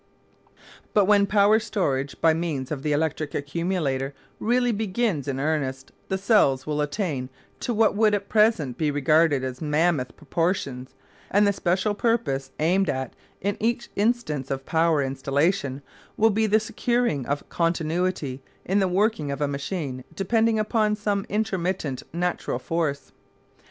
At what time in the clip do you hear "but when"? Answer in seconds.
0.95-1.27